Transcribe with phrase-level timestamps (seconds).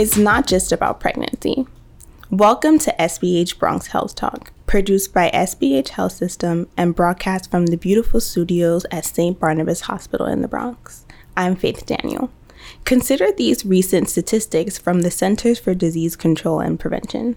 [0.00, 1.66] It's not just about pregnancy.
[2.30, 7.76] Welcome to SBH Bronx Health Talk, produced by SBH Health System and broadcast from the
[7.76, 9.38] beautiful studios at St.
[9.38, 11.04] Barnabas Hospital in the Bronx.
[11.36, 12.30] I'm Faith Daniel.
[12.86, 17.36] Consider these recent statistics from the Centers for Disease Control and Prevention.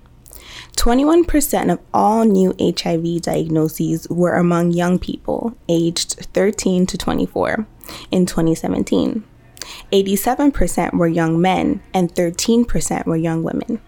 [0.78, 7.68] 21% of all new HIV diagnoses were among young people aged 13 to 24
[8.10, 9.26] in 2017.
[9.92, 13.82] 87% were young men and 13% were young women.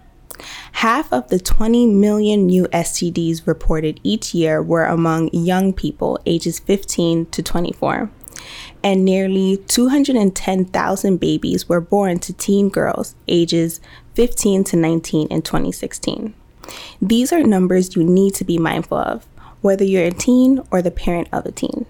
[0.72, 6.58] Half of the 20 million new STDs reported each year were among young people ages
[6.58, 8.10] 15 to 24.
[8.82, 13.80] And nearly 210,000 babies were born to teen girls ages
[14.14, 16.34] 15 to 19 in 2016.
[17.00, 19.26] These are numbers you need to be mindful of,
[19.62, 21.86] whether you're a teen or the parent of a teen.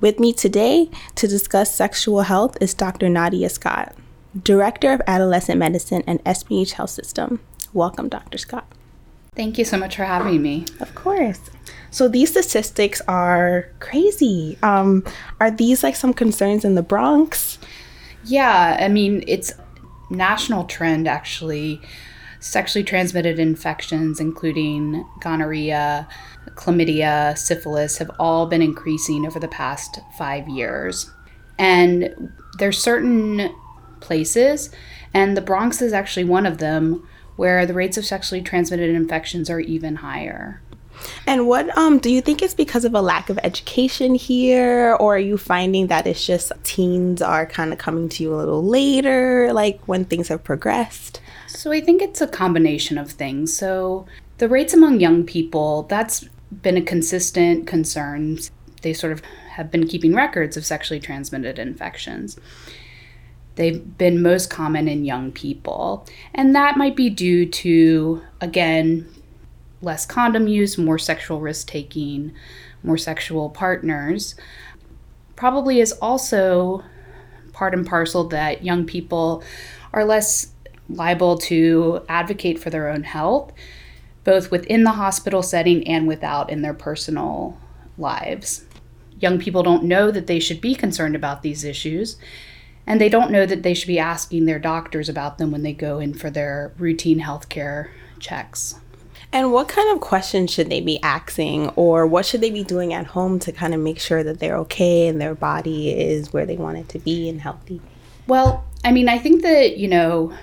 [0.00, 3.08] With me today to discuss sexual health is Dr.
[3.08, 3.94] Nadia Scott,
[4.42, 7.40] Director of Adolescent Medicine and SBH Health System.
[7.72, 8.38] Welcome, Dr.
[8.38, 8.66] Scott.
[9.34, 10.64] Thank you so much for having me.
[10.80, 11.38] Of course.
[11.90, 14.58] So these statistics are crazy.
[14.62, 15.04] Um,
[15.40, 17.58] are these like some concerns in the Bronx?
[18.24, 19.52] Yeah, I mean it's
[20.10, 21.80] national trend actually.
[22.40, 26.06] Sexually transmitted infections, including gonorrhea,
[26.58, 31.10] chlamydia, syphilis, have all been increasing over the past five years.
[31.58, 33.54] And there's certain
[34.00, 34.70] places,
[35.14, 39.48] and the Bronx is actually one of them, where the rates of sexually transmitted infections
[39.48, 40.60] are even higher.
[41.26, 45.16] And what um, do you think it's because of a lack of education here, or
[45.16, 48.64] are you finding that it's just teens are kind of coming to you a little
[48.64, 51.20] later, like when things have progressed?
[51.46, 53.56] So I think it's a combination of things.
[53.56, 54.06] So
[54.38, 58.38] the rates among young people, that's been a consistent concern.
[58.82, 62.38] They sort of have been keeping records of sexually transmitted infections.
[63.56, 66.06] They've been most common in young people.
[66.32, 69.08] And that might be due to, again,
[69.82, 72.32] less condom use, more sexual risk taking,
[72.82, 74.36] more sexual partners.
[75.34, 76.84] Probably is also
[77.52, 79.42] part and parcel that young people
[79.92, 80.52] are less
[80.88, 83.52] liable to advocate for their own health,
[84.28, 87.56] both within the hospital setting and without in their personal
[87.96, 88.66] lives.
[89.18, 92.18] Young people don't know that they should be concerned about these issues,
[92.86, 95.72] and they don't know that they should be asking their doctors about them when they
[95.72, 97.88] go in for their routine healthcare
[98.20, 98.74] checks.
[99.32, 102.92] And what kind of questions should they be asking, or what should they be doing
[102.92, 106.44] at home to kind of make sure that they're okay and their body is where
[106.44, 107.80] they want it to be and healthy?
[108.26, 110.34] Well, I mean, I think that, you know,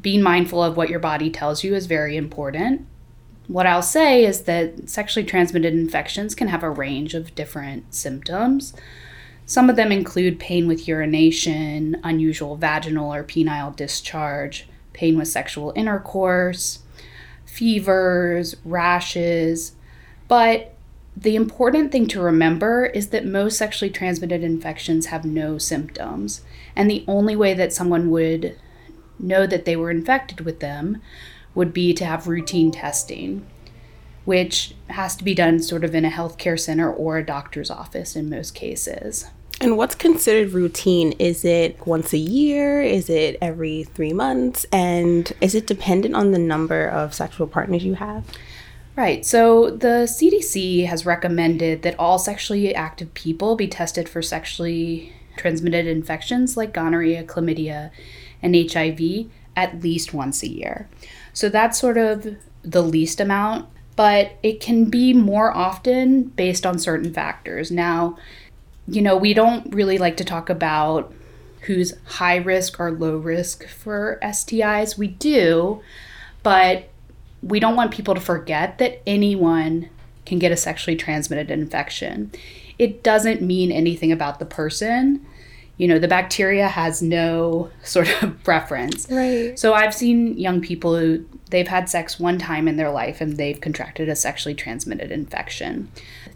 [0.00, 2.86] being mindful of what your body tells you is very important.
[3.48, 8.74] What I'll say is that sexually transmitted infections can have a range of different symptoms.
[9.44, 15.72] Some of them include pain with urination, unusual vaginal or penile discharge, pain with sexual
[15.76, 16.80] intercourse,
[17.44, 19.72] fevers, rashes.
[20.26, 20.74] But
[21.16, 26.42] the important thing to remember is that most sexually transmitted infections have no symptoms.
[26.74, 28.58] And the only way that someone would
[29.18, 31.00] know that they were infected with them
[31.56, 33.44] would be to have routine testing,
[34.24, 38.14] which has to be done sort of in a healthcare center or a doctor's office
[38.14, 39.26] in most cases.
[39.60, 41.12] And what's considered routine?
[41.12, 42.82] Is it once a year?
[42.82, 44.66] Is it every three months?
[44.70, 48.24] And is it dependent on the number of sexual partners you have?
[48.96, 49.24] Right.
[49.24, 55.86] So the CDC has recommended that all sexually active people be tested for sexually transmitted
[55.86, 57.90] infections like gonorrhea, chlamydia,
[58.42, 60.88] and HIV at least once a year.
[61.36, 66.78] So that's sort of the least amount, but it can be more often based on
[66.78, 67.70] certain factors.
[67.70, 68.16] Now,
[68.88, 71.12] you know, we don't really like to talk about
[71.60, 74.96] who's high risk or low risk for STIs.
[74.96, 75.82] We do,
[76.42, 76.88] but
[77.42, 79.90] we don't want people to forget that anyone
[80.24, 82.32] can get a sexually transmitted infection.
[82.78, 85.26] It doesn't mean anything about the person
[85.76, 89.58] you know the bacteria has no sort of preference right.
[89.58, 93.36] So i've seen young people who they've had sex one time in their life and
[93.36, 95.90] they've contracted a sexually transmitted infection.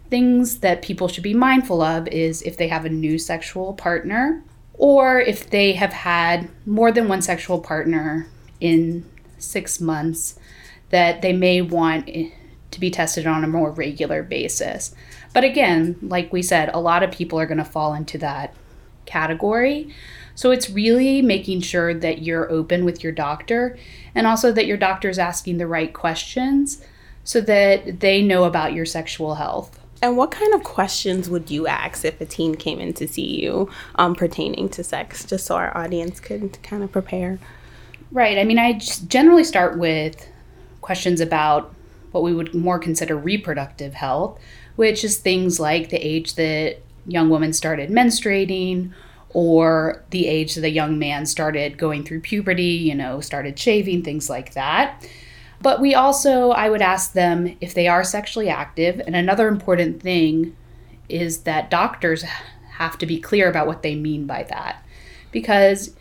[0.09, 4.43] Things that people should be mindful of is if they have a new sexual partner
[4.73, 8.27] or if they have had more than one sexual partner
[8.59, 9.05] in
[9.37, 10.39] six months
[10.89, 14.95] that they may want to be tested on a more regular basis.
[15.33, 18.53] But again like we said a lot of people are going to fall into that
[19.05, 19.93] category.
[20.35, 23.77] So it's really making sure that you're open with your doctor
[24.15, 26.83] and also that your doctor is asking the right questions
[27.23, 29.79] so that they know about your sexual health.
[30.01, 33.41] And what kind of questions would you ask if a teen came in to see
[33.41, 37.37] you um, pertaining to sex, just so our audience could kind of prepare?
[38.11, 38.39] Right.
[38.39, 40.27] I mean, I just generally start with
[40.81, 41.73] questions about
[42.11, 44.39] what we would more consider reproductive health,
[44.75, 48.91] which is things like the age that young woman started menstruating
[49.29, 54.03] or the age that a young man started going through puberty, you know, started shaving,
[54.03, 55.07] things like that.
[55.61, 58.99] But we also, I would ask them if they are sexually active.
[59.05, 60.55] And another important thing
[61.07, 62.23] is that doctors
[62.73, 64.83] have to be clear about what they mean by that.
[65.31, 65.95] Because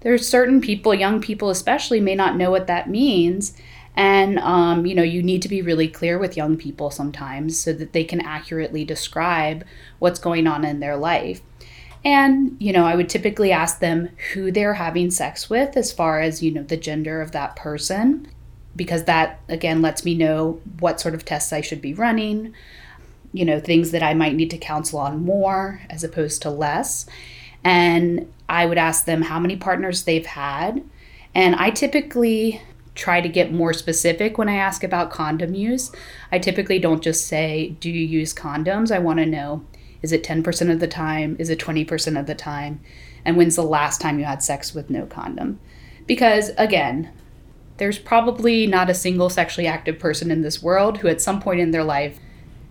[0.00, 3.56] there's certain people, young people especially, may not know what that means.
[3.96, 7.72] And, um, you know, you need to be really clear with young people sometimes so
[7.74, 9.64] that they can accurately describe
[10.00, 11.40] what's going on in their life.
[12.04, 16.20] And, you know, I would typically ask them who they're having sex with as far
[16.20, 18.28] as, you know, the gender of that person,
[18.76, 22.52] because that, again, lets me know what sort of tests I should be running,
[23.32, 27.06] you know, things that I might need to counsel on more as opposed to less.
[27.62, 30.84] And I would ask them how many partners they've had.
[31.34, 32.60] And I typically
[32.94, 35.90] try to get more specific when I ask about condom use.
[36.30, 38.94] I typically don't just say, Do you use condoms?
[38.94, 39.64] I want to know,
[40.02, 41.36] is it 10% of the time?
[41.38, 42.80] Is it 20% of the time?
[43.24, 45.58] And when's the last time you had sex with no condom?
[46.06, 47.10] Because again,
[47.78, 51.60] there's probably not a single sexually active person in this world who at some point
[51.60, 52.20] in their life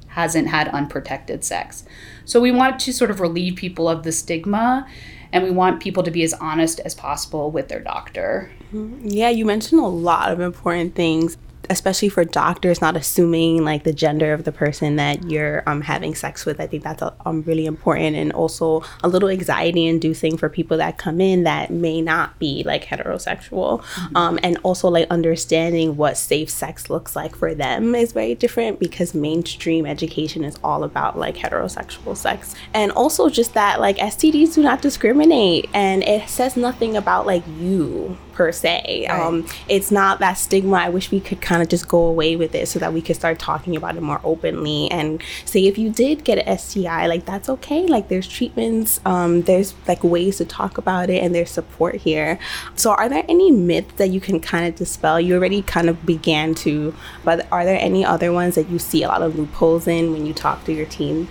[0.10, 1.86] hasn't had unprotected sex.
[2.24, 4.88] So we want to sort of relieve people of the stigma
[5.34, 8.52] and we want people to be as honest as possible with their doctor.
[8.72, 9.08] Mm-hmm.
[9.10, 11.38] Yeah, you mentioned a lot of important things
[11.70, 16.16] especially for doctors not assuming like the gender of the person that you're um, having
[16.16, 20.38] sex with i think that's a, um, really important and also a little anxiety inducing
[20.38, 23.82] for people that come in that may not be like heterosexual.
[23.82, 24.18] Mm-hmm.
[24.18, 28.80] um, and also like understanding what safe sex looks like for them is very different
[28.80, 32.56] because mainstream education is all about like heterosexual sex.
[32.74, 37.44] And also just that like stds do not discriminate and it says nothing about like
[37.58, 39.06] you per se.
[39.10, 39.20] Right.
[39.20, 40.78] Um, it's not that stigma.
[40.78, 43.16] I wish we could kind of just go away with it so that we could
[43.16, 47.26] start talking about it more openly and say if you did get an STI, like
[47.26, 47.86] that's okay.
[47.86, 52.40] Like there's treatments, um, there's like ways to talk about it, and there's support here.
[52.76, 55.20] So, are there any myths that you can kind of dispel?
[55.20, 59.04] You already kind of began to, but are there any other ones that you see
[59.04, 61.30] a lot of loopholes in when you talk to your teams?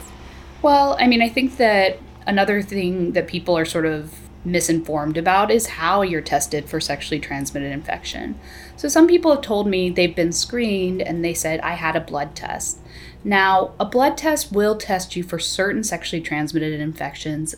[0.62, 4.14] Well, I mean, I think that another thing that people are sort of
[4.44, 8.38] misinformed about is how you're tested for sexually transmitted infection.
[8.76, 12.00] So, some people have told me they've been screened and they said, I had a
[12.00, 12.78] blood test.
[13.24, 17.54] Now, a blood test will test you for certain sexually transmitted infections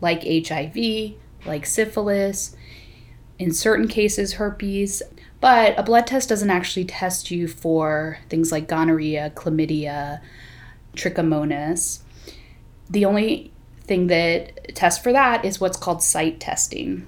[0.00, 1.14] like HIV,
[1.46, 2.56] like syphilis,
[3.38, 5.02] in certain cases, herpes.
[5.40, 10.20] But a blood test doesn't actually test you for things like gonorrhea, chlamydia,
[10.94, 12.00] trichomonas.
[12.90, 13.51] The only
[13.84, 17.06] thing that tests for that is what's called site testing,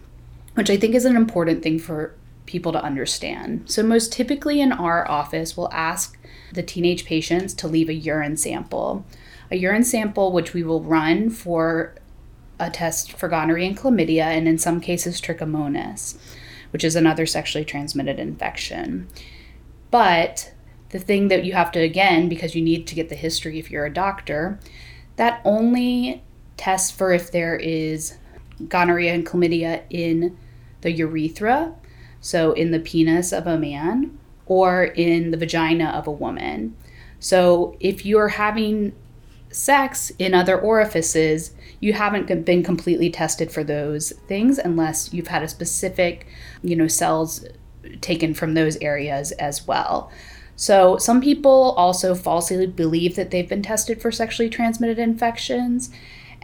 [0.55, 2.15] which I think is an important thing for
[2.47, 3.65] people to understand.
[3.67, 6.19] So, most typically in our office, we'll ask
[6.53, 9.05] the teenage patients to leave a urine sample.
[9.51, 11.95] A urine sample, which we will run for
[12.59, 16.17] a test for gonorrhea and chlamydia, and in some cases, trichomonas,
[16.71, 19.09] which is another sexually transmitted infection.
[19.91, 20.53] But
[20.91, 23.71] the thing that you have to, again, because you need to get the history if
[23.71, 24.61] you're a doctor,
[25.17, 26.23] that only
[26.57, 28.17] tests for if there is
[28.69, 30.37] gonorrhea and chlamydia in
[30.83, 31.75] the urethra,
[32.21, 36.77] so in the penis of a man, or in the vagina of a woman.
[37.19, 38.93] So if you're having
[39.51, 45.43] sex in other orifices, you haven't been completely tested for those things unless you've had
[45.43, 46.27] a specific,
[46.63, 47.47] you know, cells
[48.01, 50.11] taken from those areas as well.
[50.57, 55.91] So, some people also falsely believe that they've been tested for sexually transmitted infections,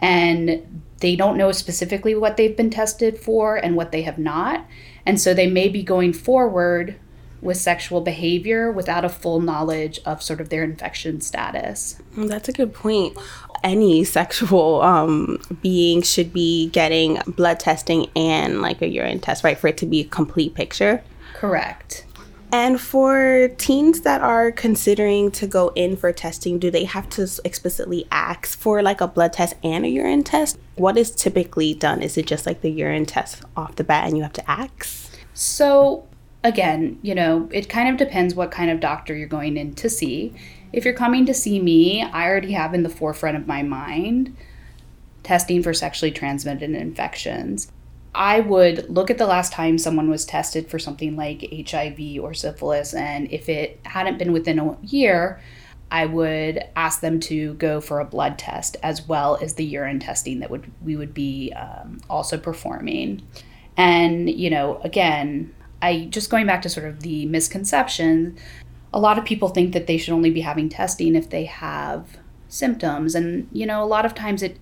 [0.01, 4.65] and they don't know specifically what they've been tested for and what they have not.
[5.05, 6.95] And so they may be going forward
[7.41, 11.99] with sexual behavior without a full knowledge of sort of their infection status.
[12.15, 13.17] Mm, that's a good point.
[13.63, 19.57] Any sexual um, being should be getting blood testing and like a urine test, right,
[19.57, 21.03] for it to be a complete picture.
[21.33, 22.05] Correct.
[22.53, 27.29] And for teens that are considering to go in for testing, do they have to
[27.45, 30.59] explicitly ask for like a blood test and a urine test?
[30.75, 32.01] What is typically done?
[32.01, 35.15] Is it just like the urine test off the bat and you have to ask?
[35.33, 36.05] So,
[36.43, 39.89] again, you know, it kind of depends what kind of doctor you're going in to
[39.89, 40.33] see.
[40.73, 44.35] If you're coming to see me, I already have in the forefront of my mind
[45.23, 47.71] testing for sexually transmitted infections.
[48.13, 52.33] I would look at the last time someone was tested for something like HIV or
[52.33, 55.41] syphilis, and if it hadn't been within a year,
[55.89, 59.99] I would ask them to go for a blood test as well as the urine
[59.99, 63.21] testing that would we would be um, also performing.
[63.77, 68.37] And you know, again, I just going back to sort of the misconception,
[68.93, 72.17] a lot of people think that they should only be having testing if they have
[72.49, 73.15] symptoms.
[73.15, 74.57] And, you know, a lot of times it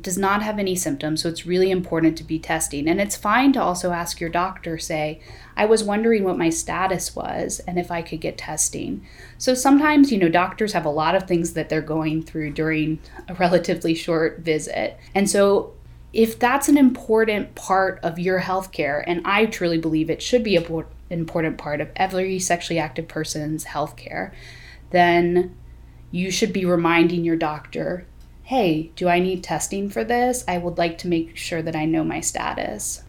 [0.00, 2.88] does not have any symptoms, so it's really important to be testing.
[2.88, 5.20] And it's fine to also ask your doctor, say,
[5.56, 9.06] I was wondering what my status was and if I could get testing.
[9.38, 12.98] So sometimes, you know, doctors have a lot of things that they're going through during
[13.28, 14.98] a relatively short visit.
[15.14, 15.74] And so
[16.12, 20.56] if that's an important part of your healthcare, and I truly believe it should be
[20.56, 24.32] an important part of every sexually active person's healthcare,
[24.90, 25.54] then
[26.10, 28.06] you should be reminding your doctor
[28.46, 30.44] hey, do I need testing for this?
[30.46, 33.02] I would like to make sure that I know my status.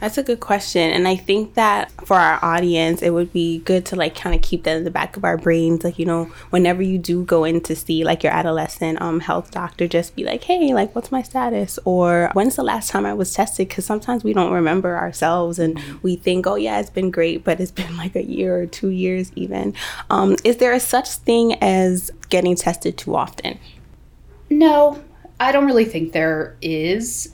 [0.00, 0.90] That's a good question.
[0.90, 4.42] And I think that for our audience, it would be good to like kind of
[4.42, 5.84] keep that in the back of our brains.
[5.84, 9.52] Like, you know, whenever you do go in to see like your adolescent um, health
[9.52, 11.78] doctor, just be like, hey, like, what's my status?
[11.84, 13.68] Or when's the last time I was tested?
[13.68, 17.60] Because sometimes we don't remember ourselves and we think, oh, yeah, it's been great, but
[17.60, 19.74] it's been like a year or two years even.
[20.10, 23.60] Um, is there a such thing as getting tested too often?
[24.52, 25.02] No,
[25.40, 27.32] I don't really think there is.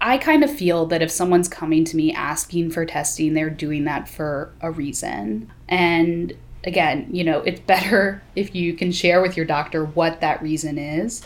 [0.00, 3.84] I kind of feel that if someone's coming to me asking for testing, they're doing
[3.84, 5.50] that for a reason.
[5.68, 6.32] And
[6.64, 10.78] again, you know, it's better if you can share with your doctor what that reason
[10.78, 11.22] is.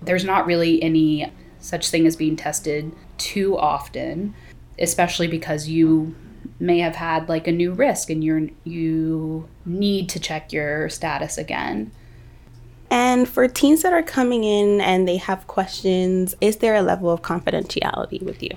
[0.00, 4.34] There's not really any such thing as being tested too often,
[4.78, 6.14] especially because you
[6.60, 11.36] may have had like a new risk and you're you need to check your status
[11.36, 11.90] again.
[12.92, 17.08] And for teens that are coming in and they have questions, is there a level
[17.08, 18.50] of confidentiality with you?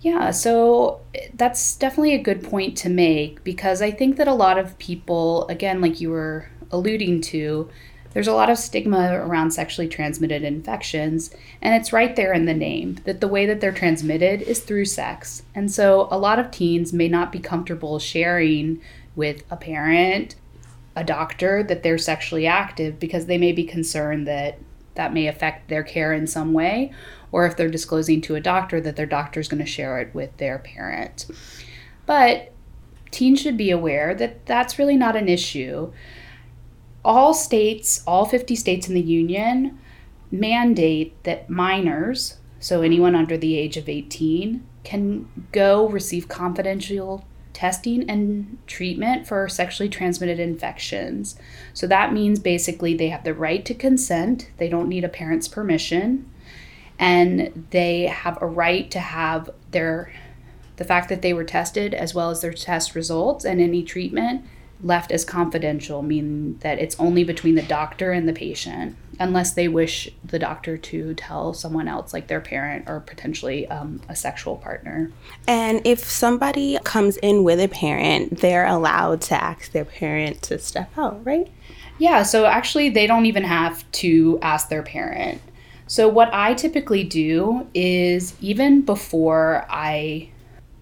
[0.00, 1.00] Yeah, so
[1.34, 5.48] that's definitely a good point to make because I think that a lot of people,
[5.48, 7.68] again, like you were alluding to,
[8.12, 12.54] there's a lot of stigma around sexually transmitted infections, and it's right there in the
[12.54, 15.42] name that the way that they're transmitted is through sex.
[15.52, 18.80] And so a lot of teens may not be comfortable sharing
[19.16, 20.36] with a parent
[21.00, 24.58] a doctor that they're sexually active because they may be concerned that
[24.94, 26.92] that may affect their care in some way,
[27.32, 30.14] or if they're disclosing to a doctor that their doctor is going to share it
[30.14, 31.26] with their parent.
[32.04, 32.52] But
[33.10, 35.92] teens should be aware that that's really not an issue.
[37.02, 39.78] All states, all 50 states in the union,
[40.30, 47.24] mandate that minors, so anyone under the age of 18, can go receive confidential
[47.60, 51.36] testing and treatment for sexually transmitted infections.
[51.74, 55.46] So that means basically they have the right to consent, they don't need a parent's
[55.46, 56.26] permission,
[56.98, 60.10] and they have a right to have their
[60.76, 64.42] the fact that they were tested as well as their test results and any treatment
[64.82, 69.68] left as confidential, meaning that it's only between the doctor and the patient, unless they
[69.68, 74.56] wish the doctor to tell someone else, like their parent or potentially um, a sexual
[74.56, 75.12] partner.
[75.46, 80.58] And if somebody comes in with a parent, they're allowed to ask their parent to
[80.58, 81.48] step out, right?
[81.98, 85.42] Yeah, so actually, they don't even have to ask their parent.
[85.86, 90.30] So, what I typically do is even before I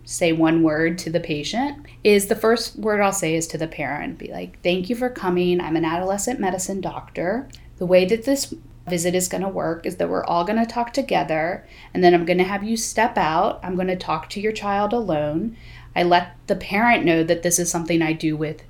[0.04, 3.66] say one word to the patient is the first word I'll say is to the
[3.66, 4.16] parent.
[4.16, 5.61] Be like, thank you for coming.
[5.61, 7.49] I'm an adolescent medicine doctor.
[7.78, 8.54] The way that this
[8.88, 12.14] visit is going to work is that we're all going to talk together and then
[12.14, 13.61] I'm going to have you step out.
[13.62, 15.56] I'm going to talk to your child alone.
[15.94, 18.62] I let the parent know that this is something I do with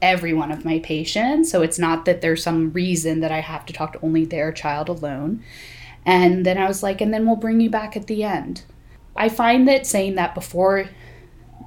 [0.00, 1.50] every one of my patients.
[1.50, 4.52] So it's not that there's some reason that I have to talk to only their
[4.52, 5.42] child alone.
[6.06, 8.62] And then I was like, and then we'll bring you back at the end.
[9.16, 10.88] I find that saying that before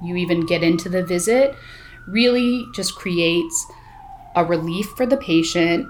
[0.02, 1.54] you even get into the visit
[2.08, 3.66] really just creates
[4.34, 5.86] a relief for the patient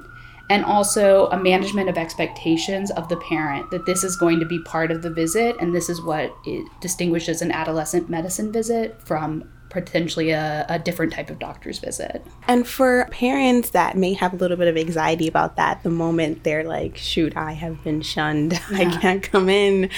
[0.52, 4.58] and also a management of expectations of the parent that this is going to be
[4.64, 9.48] part of the visit and this is what it distinguishes an adolescent medicine visit from
[9.70, 12.22] potentially a, a, different type of doctor's visit.
[12.46, 16.44] And for parents that may have a little bit of anxiety about that, the moment
[16.44, 18.78] they're like, shoot, I have been shunned, yeah.
[18.80, 19.88] I can't come in,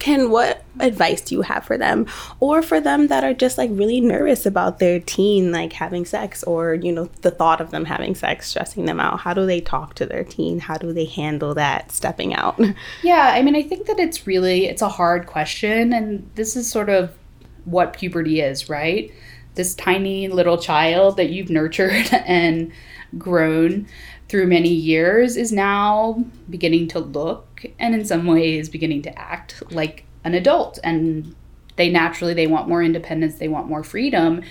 [0.00, 2.06] can what advice do you have for them?
[2.40, 6.42] Or for them that are just like really nervous about their teen like having sex
[6.42, 9.60] or you know the thought of them having sex stressing them out how do they
[9.60, 10.58] talk to their teen?
[10.58, 12.58] How do they handle that stepping out?
[13.02, 16.70] Yeah i mean i think that it's really it's a hard question and this is
[16.70, 17.16] sort of
[17.64, 19.12] what puberty is right?
[19.54, 22.72] This tiny little child that you've nurtured and
[23.18, 23.86] grown
[24.28, 29.62] through many years is now beginning to look and in some ways beginning to act
[29.70, 30.78] like an adult.
[30.84, 31.34] And
[31.76, 34.42] they naturally they want more independence they want more freedom.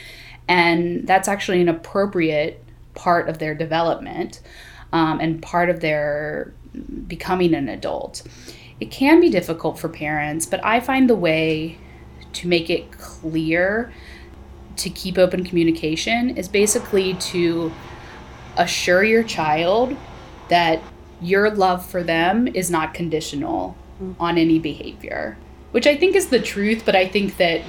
[0.47, 2.63] And that's actually an appropriate
[2.95, 4.41] part of their development
[4.91, 6.53] um, and part of their
[7.07, 8.23] becoming an adult.
[8.79, 11.77] It can be difficult for parents but i find the way
[12.33, 13.91] to make it clear
[14.77, 17.71] to keep open communication is basically to
[18.57, 19.95] assure your child
[20.49, 20.81] that
[21.21, 24.21] your love for them is not conditional mm-hmm.
[24.21, 25.37] on any behavior,
[25.71, 27.61] which I think is the truth, but I think that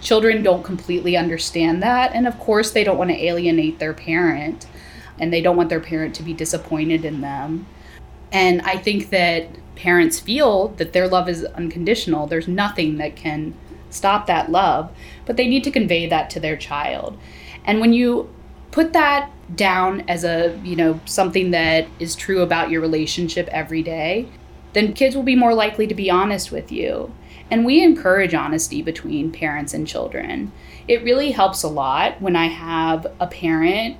[0.00, 2.14] children don't completely understand that.
[2.14, 4.66] And of course, they don't want to alienate their parent
[5.18, 7.66] and they don't want their parent to be disappointed in them.
[8.32, 12.26] And I think that parents feel that their love is unconditional.
[12.26, 13.54] There's nothing that can
[13.90, 14.90] stop that love,
[15.24, 17.16] but they need to convey that to their child.
[17.64, 18.28] And when you
[18.72, 23.82] put that down as a, you know, something that is true about your relationship every
[23.82, 24.28] day,
[24.72, 27.14] then kids will be more likely to be honest with you.
[27.50, 30.52] And we encourage honesty between parents and children.
[30.88, 33.96] It really helps a lot when I have a parent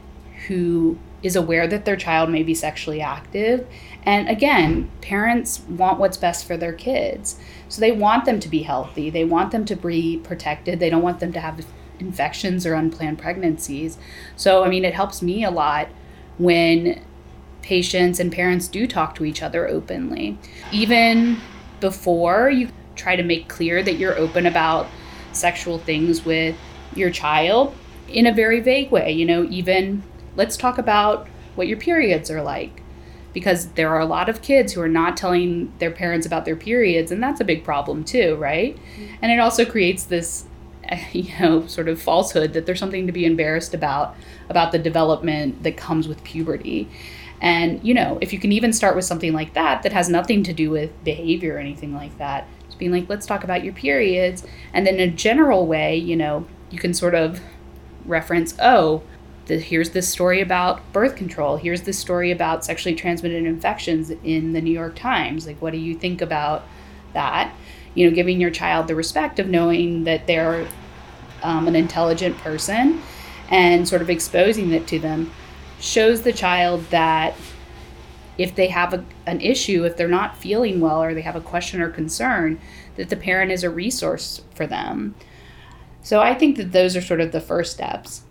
[0.48, 3.66] who is aware that their child may be sexually active.
[4.04, 7.38] And again, parents want what's best for their kids.
[7.68, 11.02] So they want them to be healthy, they want them to be protected, they don't
[11.02, 11.64] want them to have
[12.00, 13.98] infections or unplanned pregnancies.
[14.36, 15.88] So, I mean, it helps me a lot
[16.38, 17.00] when
[17.62, 20.38] patients and parents do talk to each other openly.
[20.70, 21.40] Even
[21.80, 24.86] before you try to make clear that you're open about
[25.32, 26.56] sexual things with
[26.94, 27.74] your child
[28.08, 30.02] in a very vague way, you know, even
[30.36, 32.82] let's talk about what your periods are like.
[33.32, 36.54] Because there are a lot of kids who are not telling their parents about their
[36.54, 38.76] periods, and that's a big problem too, right?
[38.76, 39.14] Mm-hmm.
[39.22, 40.44] And it also creates this
[41.12, 44.16] you know sort of falsehood that there's something to be embarrassed about
[44.48, 46.88] about the development that comes with puberty.
[47.40, 50.42] And you know if you can even start with something like that that has nothing
[50.44, 53.74] to do with behavior or anything like that just being like let's talk about your
[53.74, 54.44] periods.
[54.72, 57.40] And then in a general way you know you can sort of
[58.04, 59.02] reference oh
[59.46, 61.58] the, here's this story about birth control.
[61.58, 65.46] Here's this story about sexually transmitted infections in the new york times.
[65.46, 66.64] Like what do you think about
[67.12, 67.54] that
[67.94, 70.66] you know, giving your child the respect of knowing that they're
[71.42, 73.00] um, an intelligent person
[73.50, 75.30] and sort of exposing it to them
[75.78, 77.34] shows the child that
[78.36, 81.40] if they have a, an issue, if they're not feeling well or they have a
[81.40, 82.58] question or concern,
[82.96, 85.14] that the parent is a resource for them.
[86.02, 88.22] So I think that those are sort of the first steps.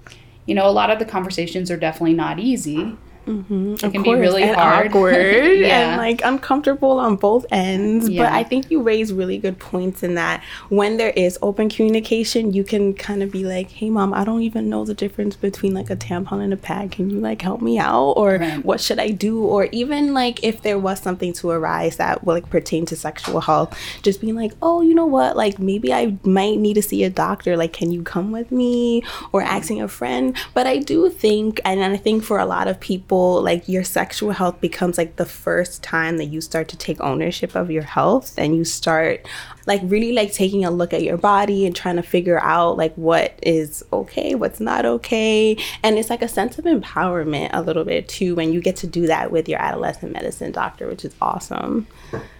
[0.45, 2.97] You know, a lot of the conversations are definitely not easy.
[3.25, 3.73] Mm-hmm.
[3.75, 4.17] It of can course.
[4.17, 5.13] be really and hard, awkward,
[5.57, 5.91] yeah.
[5.91, 8.09] and like uncomfortable on both ends.
[8.09, 8.23] Yeah.
[8.23, 12.53] But I think you raise really good points in that when there is open communication,
[12.53, 15.73] you can kind of be like, "Hey, mom, I don't even know the difference between
[15.73, 16.91] like a tampon and a pad.
[16.91, 18.65] Can you like help me out, or right.
[18.65, 22.33] what should I do?" Or even like if there was something to arise that will
[22.33, 25.37] like pertain to sexual health, just being like, "Oh, you know what?
[25.37, 27.55] Like maybe I might need to see a doctor.
[27.55, 30.35] Like, can you come with me?" Or asking a friend.
[30.53, 33.83] But I do think, and I think for a lot of people people like your
[33.83, 37.83] sexual health becomes like the first time that you start to take ownership of your
[37.83, 39.27] health and you start
[39.67, 42.91] like really like taking a look at your body and trying to figure out like
[42.95, 45.55] what is okay what's not okay.
[45.83, 48.87] And it's like a sense of empowerment a little bit too when you get to
[48.87, 51.85] do that with your adolescent medicine doctor which is awesome.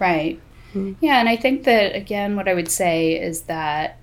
[0.00, 0.40] Right.
[0.74, 0.94] Mm-hmm.
[1.00, 4.00] yeah and i think that again what i would say is that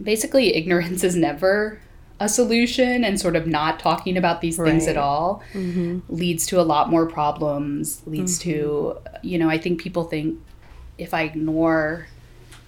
[0.00, 1.80] basically ignorance is never
[2.22, 4.70] a solution and sort of not talking about these right.
[4.70, 5.98] things at all mm-hmm.
[6.08, 8.50] leads to a lot more problems leads mm-hmm.
[8.50, 10.38] to you know i think people think
[10.98, 12.06] if i ignore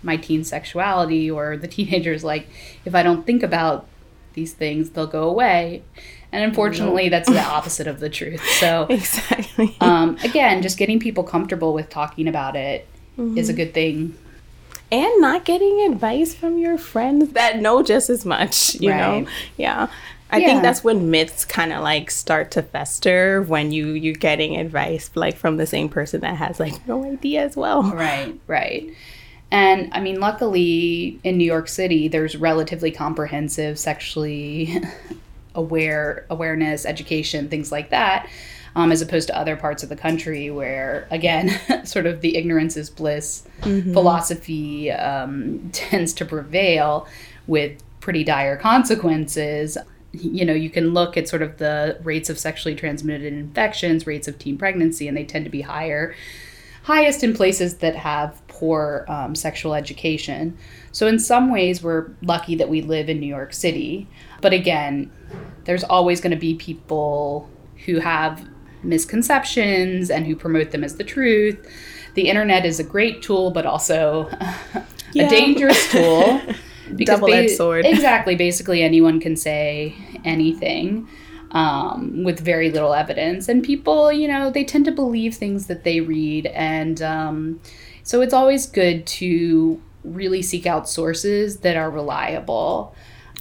[0.03, 2.49] my teen sexuality or the teenagers like
[2.85, 3.87] if i don't think about
[4.33, 5.85] these things they'll go away
[6.33, 11.23] and unfortunately that's the opposite of the truth so exactly um, again just getting people
[11.23, 13.39] comfortable with talking about it mm-hmm.
[13.39, 14.19] is a good thing
[14.95, 19.25] and not getting advice from your friends that know just as much, you right.
[19.25, 19.31] know?
[19.57, 19.89] Yeah.
[20.31, 20.47] I yeah.
[20.47, 25.11] think that's when myths kind of like start to fester when you you're getting advice
[25.15, 27.83] like from the same person that has like no idea as well.
[27.83, 28.93] Right, right.
[29.51, 34.81] And I mean, luckily in New York City, there's relatively comprehensive sexually
[35.55, 38.29] aware awareness, education, things like that
[38.77, 42.77] um, as opposed to other parts of the country where, again, sort of the ignorance
[42.77, 43.93] is bliss mm-hmm.
[43.93, 47.07] philosophy um, tends to prevail
[47.47, 49.79] with pretty dire consequences.
[50.13, 54.29] You know, you can look at sort of the rates of sexually transmitted infections, rates
[54.29, 56.15] of teen pregnancy, and they tend to be higher,
[56.85, 60.57] highest in places that have poor um, sexual education.
[60.93, 64.07] So, in some ways, we're lucky that we live in New York City.
[64.45, 65.11] But again,
[65.65, 67.49] there's always going to be people
[67.87, 68.47] who have
[68.83, 71.67] misconceptions and who promote them as the truth.
[72.13, 74.29] The internet is a great tool, but also
[75.15, 75.25] yeah.
[75.25, 76.43] a dangerous tool.
[76.95, 77.87] Because Double-edged ba- sword.
[77.87, 78.37] Exactly.
[78.37, 81.09] Basically, anyone can say anything
[81.53, 85.85] um, with very little evidence, and people, you know, they tend to believe things that
[85.85, 87.61] they read, and um,
[88.03, 92.95] so it's always good to really seek out sources that are reliable.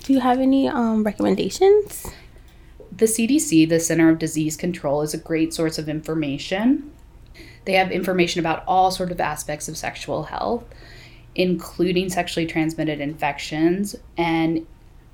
[0.03, 2.05] Do you have any um, recommendations?
[2.91, 6.91] The CDC, the Center of Disease Control, is a great source of information.
[7.63, 10.65] They have information about all sort of aspects of sexual health,
[11.35, 14.67] including sexually transmitted infections, and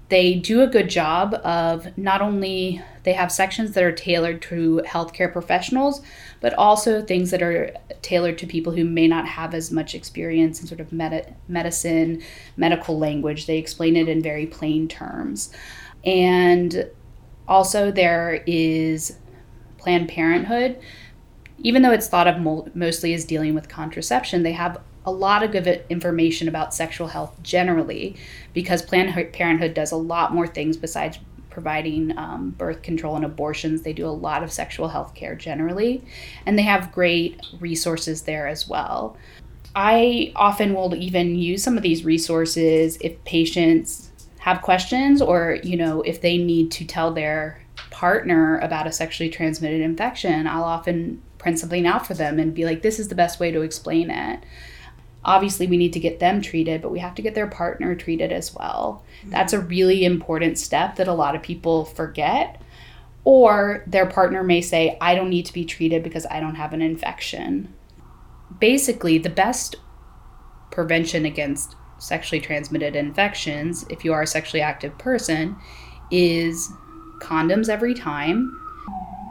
[0.09, 4.81] they do a good job of not only they have sections that are tailored to
[4.85, 6.01] healthcare professionals
[6.41, 10.61] but also things that are tailored to people who may not have as much experience
[10.61, 12.21] in sort of med- medicine
[12.55, 13.45] medical language.
[13.45, 15.53] They explain it in very plain terms.
[16.05, 16.89] And
[17.47, 19.17] also there is
[19.77, 20.79] planned parenthood.
[21.57, 25.43] Even though it's thought of mo- mostly as dealing with contraception they have a lot
[25.43, 28.15] of good information about sexual health generally
[28.53, 31.19] because Planned Parenthood does a lot more things besides
[31.49, 33.81] providing um, birth control and abortions.
[33.81, 36.03] They do a lot of sexual health care generally,
[36.45, 39.17] and they have great resources there as well.
[39.75, 45.75] I often will even use some of these resources if patients have questions or, you
[45.75, 50.47] know, if they need to tell their partner about a sexually transmitted infection.
[50.47, 53.51] I'll often print something out for them and be like, this is the best way
[53.51, 54.43] to explain it
[55.23, 58.31] obviously we need to get them treated but we have to get their partner treated
[58.31, 59.03] as well.
[59.19, 59.31] Mm-hmm.
[59.31, 62.61] that's a really important step that a lot of people forget.
[63.25, 66.73] Or their partner may say i don't need to be treated because i don't have
[66.73, 67.73] an infection.
[68.59, 69.75] Basically the best
[70.71, 75.55] prevention against sexually transmitted infections if you are a sexually active person
[76.11, 76.71] is
[77.19, 78.55] condoms every time.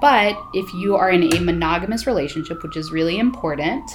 [0.00, 3.90] But if you are in a monogamous relationship which is really important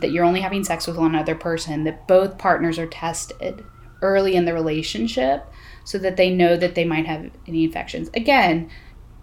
[0.00, 3.64] that you're only having sex with one other person, that both partners are tested
[4.02, 5.46] early in the relationship
[5.84, 8.10] so that they know that they might have any infections.
[8.14, 8.70] Again,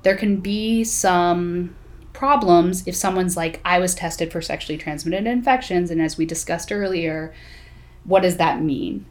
[0.03, 1.75] there can be some
[2.13, 6.71] problems if someone's like, I was tested for sexually transmitted infections, and as we discussed
[6.71, 7.33] earlier,
[8.03, 9.05] what does that mean?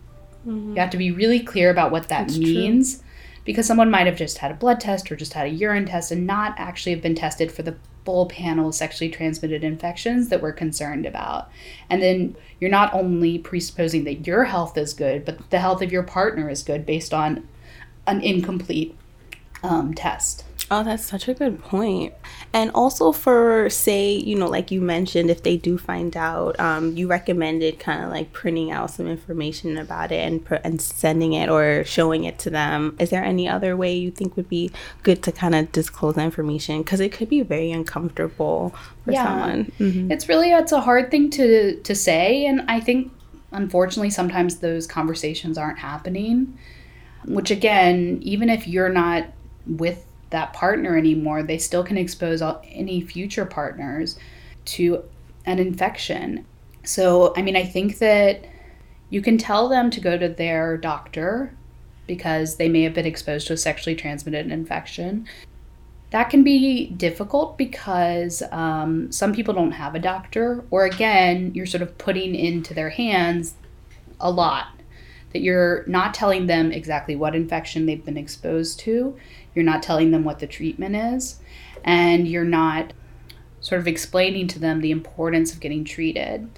[0.46, 0.74] Mm-hmm.
[0.74, 2.96] You have to be really clear about what that That's means.
[2.96, 3.06] True
[3.44, 6.12] because someone might have just had a blood test or just had a urine test
[6.12, 10.40] and not actually have been tested for the full panel of sexually transmitted infections that
[10.42, 11.50] we're concerned about.
[11.88, 15.92] And then you're not only presupposing that your health is good, but the health of
[15.92, 17.46] your partner is good based on
[18.06, 18.96] an incomplete
[19.62, 20.44] um, test.
[20.72, 22.14] Oh, that's such a good point.
[22.52, 26.96] And also for say, you know, like you mentioned, if they do find out, um,
[26.96, 31.32] you recommended kind of like printing out some information about it and pr- and sending
[31.32, 32.94] it or showing it to them.
[33.00, 34.70] Is there any other way you think would be
[35.02, 36.82] good to kind of disclose that information?
[36.82, 38.72] Because it could be very uncomfortable
[39.04, 39.24] for yeah.
[39.24, 39.72] someone.
[39.80, 40.12] Mm-hmm.
[40.12, 43.12] It's really it's a hard thing to to say, and I think
[43.50, 46.56] unfortunately sometimes those conversations aren't happening.
[47.24, 49.24] Which again, even if you're not
[49.66, 54.18] with that partner anymore, they still can expose all, any future partners
[54.64, 55.04] to
[55.46, 56.46] an infection.
[56.84, 58.44] So, I mean, I think that
[59.10, 61.54] you can tell them to go to their doctor
[62.06, 65.26] because they may have been exposed to a sexually transmitted infection.
[66.10, 71.66] That can be difficult because um, some people don't have a doctor, or again, you're
[71.66, 73.54] sort of putting into their hands
[74.18, 74.79] a lot
[75.32, 79.16] that you're not telling them exactly what infection they've been exposed to
[79.54, 81.40] you're not telling them what the treatment is,
[81.84, 82.92] and you're not
[83.60, 86.48] sort of explaining to them the importance of getting treated.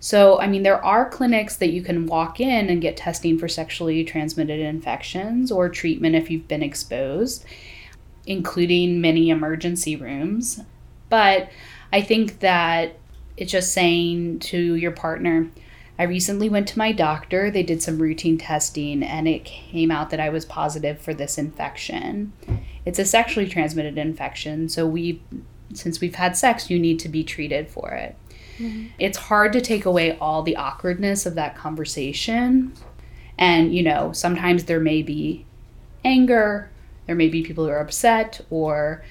[0.00, 3.48] So, I mean, there are clinics that you can walk in and get testing for
[3.48, 7.44] sexually transmitted infections or treatment if you've been exposed,
[8.26, 10.60] including many emergency rooms.
[11.10, 11.50] But
[11.92, 12.96] I think that
[13.36, 15.50] it's just saying to your partner,
[16.00, 17.50] I recently went to my doctor.
[17.50, 21.36] They did some routine testing and it came out that I was positive for this
[21.36, 22.32] infection.
[22.86, 25.20] It's a sexually transmitted infection, so we
[25.74, 28.16] since we've had sex, you need to be treated for it.
[28.56, 28.86] Mm-hmm.
[28.98, 32.72] It's hard to take away all the awkwardness of that conversation.
[33.36, 35.44] And, you know, sometimes there may be
[36.02, 36.70] anger,
[37.06, 39.04] there may be people who are upset, or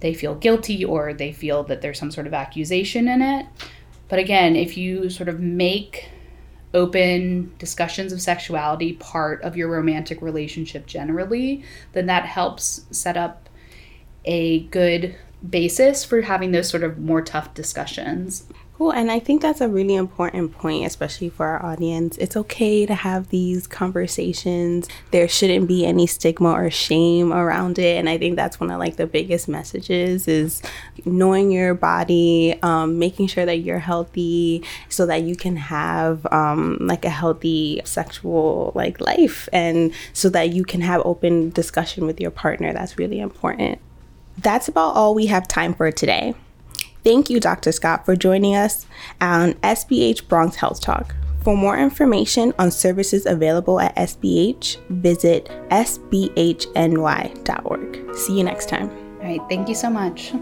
[0.00, 3.46] they feel guilty, or they feel that there's some sort of accusation in it.
[4.10, 6.10] But again, if you sort of make
[6.74, 13.48] open discussions of sexuality part of your romantic relationship generally, then that helps set up
[14.24, 15.14] a good
[15.48, 18.44] basis for having those sort of more tough discussions.
[18.80, 18.92] Cool.
[18.92, 22.16] And I think that's a really important point, especially for our audience.
[22.16, 24.88] It's okay to have these conversations.
[25.10, 27.98] There shouldn't be any stigma or shame around it.
[27.98, 30.62] And I think that's one of like the biggest messages is
[31.04, 36.78] knowing your body, um, making sure that you're healthy so that you can have um,
[36.80, 42.18] like a healthy sexual like life and so that you can have open discussion with
[42.18, 42.72] your partner.
[42.72, 43.78] That's really important.
[44.38, 46.34] That's about all we have time for today.
[47.02, 47.72] Thank you, Dr.
[47.72, 48.86] Scott, for joining us
[49.20, 51.14] on SBH Bronx Health Talk.
[51.42, 56.66] For more information on services available at SBH, visit sbhny.org.
[58.14, 58.90] See you next time.
[58.90, 60.32] All right, thank you so much.